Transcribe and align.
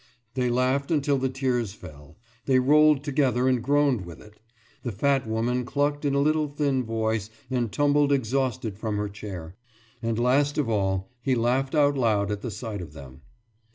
They 0.33 0.49
laughed 0.49 0.89
until 0.89 1.19
the 1.19 1.29
tears 1.29 1.73
fell; 1.73 2.17
they 2.47 2.57
rolled 2.57 3.03
together 3.03 3.47
and 3.47 3.61
groaned 3.61 4.03
with 4.03 4.19
it. 4.19 4.39
The 4.81 4.91
fat 4.91 5.27
woman 5.27 5.63
clucked 5.63 6.05
in 6.05 6.15
a 6.15 6.19
little 6.19 6.47
thin 6.47 6.83
voice 6.83 7.29
and 7.51 7.71
tumbled 7.71 8.11
exhausted 8.11 8.79
from 8.79 8.97
her 8.97 9.09
chair. 9.09 9.57
And, 10.01 10.17
last 10.17 10.57
of 10.57 10.67
all, 10.67 11.11
he 11.21 11.35
laughed 11.35 11.75
out 11.75 11.95
loud 11.99 12.31
at 12.31 12.41
the 12.41 12.49
sight 12.49 12.81
of 12.81 12.93
them. 12.93 13.21